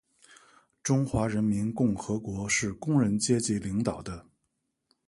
[0.81, 4.25] 中华人民共和国是工人阶级领导的